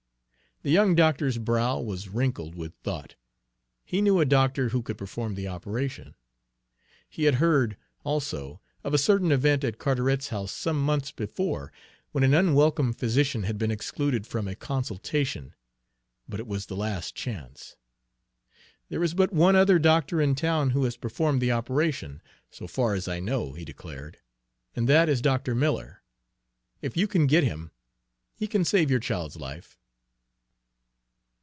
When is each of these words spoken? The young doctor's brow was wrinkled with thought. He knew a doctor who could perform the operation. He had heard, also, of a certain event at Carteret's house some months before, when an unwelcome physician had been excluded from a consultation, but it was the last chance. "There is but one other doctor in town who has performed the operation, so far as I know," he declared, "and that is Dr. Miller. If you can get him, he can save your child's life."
The 0.63 0.69
young 0.69 0.93
doctor's 0.93 1.39
brow 1.39 1.79
was 1.79 2.07
wrinkled 2.07 2.53
with 2.53 2.75
thought. 2.83 3.15
He 3.83 3.99
knew 3.99 4.19
a 4.19 4.25
doctor 4.25 4.69
who 4.69 4.83
could 4.83 4.95
perform 4.95 5.33
the 5.33 5.47
operation. 5.47 6.13
He 7.09 7.23
had 7.23 7.35
heard, 7.41 7.77
also, 8.03 8.61
of 8.83 8.93
a 8.93 8.99
certain 8.99 9.31
event 9.31 9.63
at 9.63 9.79
Carteret's 9.79 10.27
house 10.27 10.51
some 10.51 10.79
months 10.79 11.11
before, 11.11 11.73
when 12.11 12.23
an 12.23 12.35
unwelcome 12.35 12.93
physician 12.93 13.41
had 13.41 13.57
been 13.57 13.71
excluded 13.71 14.27
from 14.27 14.47
a 14.47 14.53
consultation, 14.53 15.55
but 16.29 16.39
it 16.39 16.45
was 16.45 16.67
the 16.67 16.75
last 16.75 17.15
chance. 17.15 17.75
"There 18.89 19.03
is 19.03 19.15
but 19.15 19.33
one 19.33 19.55
other 19.55 19.79
doctor 19.79 20.21
in 20.21 20.35
town 20.35 20.69
who 20.77 20.83
has 20.83 20.95
performed 20.95 21.41
the 21.41 21.51
operation, 21.51 22.21
so 22.51 22.67
far 22.67 22.93
as 22.93 23.07
I 23.07 23.19
know," 23.19 23.53
he 23.53 23.65
declared, 23.65 24.19
"and 24.75 24.87
that 24.87 25.09
is 25.09 25.21
Dr. 25.23 25.55
Miller. 25.55 26.03
If 26.83 26.95
you 26.95 27.07
can 27.07 27.25
get 27.25 27.43
him, 27.43 27.71
he 28.35 28.45
can 28.45 28.63
save 28.63 28.91
your 28.91 28.99
child's 28.99 29.37
life." 29.37 29.79